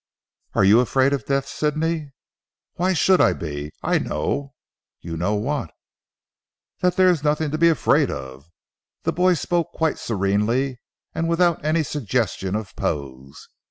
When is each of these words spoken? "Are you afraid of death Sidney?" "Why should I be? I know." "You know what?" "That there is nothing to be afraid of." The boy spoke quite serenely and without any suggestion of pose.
"Are 0.55 0.63
you 0.63 0.79
afraid 0.79 1.13
of 1.13 1.27
death 1.27 1.47
Sidney?" 1.47 2.09
"Why 2.73 2.93
should 2.93 3.21
I 3.21 3.33
be? 3.33 3.71
I 3.83 3.99
know." 3.99 4.55
"You 4.99 5.15
know 5.15 5.35
what?" 5.35 5.69
"That 6.79 6.95
there 6.95 7.09
is 7.11 7.23
nothing 7.23 7.51
to 7.51 7.59
be 7.59 7.69
afraid 7.69 8.09
of." 8.09 8.49
The 9.03 9.13
boy 9.13 9.35
spoke 9.35 9.71
quite 9.73 9.99
serenely 9.99 10.79
and 11.13 11.29
without 11.29 11.63
any 11.63 11.83
suggestion 11.83 12.55
of 12.55 12.75
pose. 12.75 13.47